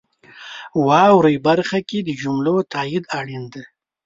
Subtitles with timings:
[0.87, 3.63] واورئ برخه کې د جملو تایید اړین دی.